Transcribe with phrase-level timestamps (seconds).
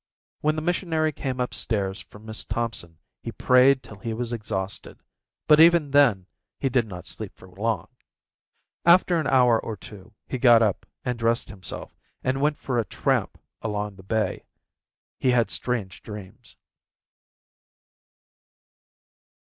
[0.39, 4.99] When the missionary came upstairs from Miss Thompson he prayed till he was exhausted,
[5.45, 6.25] but even then
[6.57, 7.87] he did not sleep for long.
[8.83, 12.85] After an hour or two he got up and dressed himself, and went for a
[12.85, 14.43] tramp along the bay.
[15.19, 16.57] He had strange dreams.